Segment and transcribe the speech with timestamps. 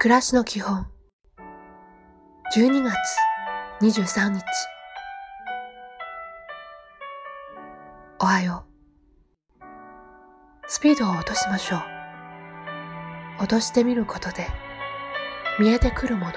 [0.00, 0.86] 暮らしの基本。
[2.56, 2.94] 12月
[3.80, 4.44] 23日。
[8.20, 8.64] おはよ
[9.60, 9.64] う。
[10.68, 11.80] スピードを落としましょう。
[13.40, 14.46] 落としてみることで
[15.58, 16.32] 見えてくるもの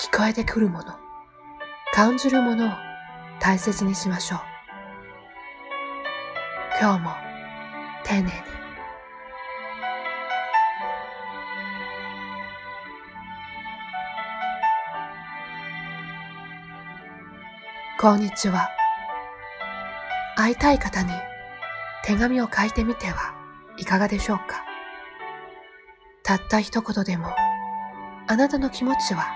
[0.00, 0.94] 聞こえてくるもの
[1.94, 2.70] 感じるものを
[3.38, 4.40] 大切にしましょう。
[6.80, 7.12] 今日も
[8.02, 8.65] 丁寧に。
[18.06, 18.70] こんにちは。
[20.36, 21.10] 会いたい方に
[22.04, 23.34] 手紙を書いてみては
[23.78, 24.64] いかがでしょうか？
[26.22, 27.34] たった一言でも
[28.28, 29.26] あなたの気持ちは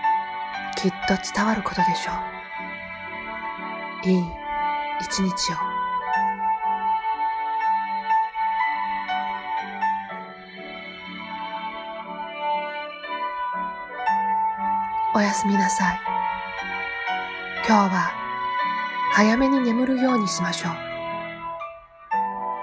[0.76, 2.12] きっと伝わることでしょ
[4.06, 4.08] う。
[4.08, 4.22] いい
[5.00, 5.56] 一日を。
[15.16, 16.00] おやすみなさい。
[17.66, 18.29] 今日は
[19.12, 20.72] 早めに眠るようにしましょう。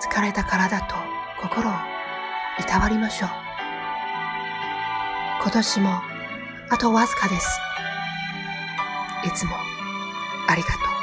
[0.02, 0.96] 疲れた体と
[1.42, 1.74] 心を
[2.60, 3.30] いたわりましょう。
[5.42, 6.02] 今年も
[6.70, 7.60] あとわずかです。
[9.26, 9.52] いつも
[10.48, 10.97] ありがとう。